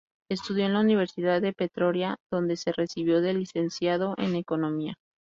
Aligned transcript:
Estudió 0.31 0.65
en 0.65 0.73
la 0.73 0.79
Universidad 0.79 1.43
de 1.43 1.53
Pretoria 1.53 2.17
donde 2.31 2.57
se 2.57 2.71
recibió 2.71 3.21
de 3.21 3.35
licenciado 3.35 4.15
en 4.17 4.33
economía. 4.35 4.95